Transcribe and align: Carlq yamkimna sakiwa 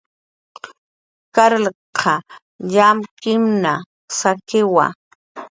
Carlq 1.35 1.97
yamkimna 2.75 3.73
sakiwa 4.17 4.85